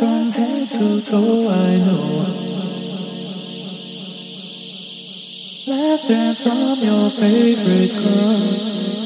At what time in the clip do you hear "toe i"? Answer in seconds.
1.02-1.76